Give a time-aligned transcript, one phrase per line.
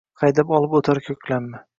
[0.21, 1.61] haydab olib oʼtar koʼklamni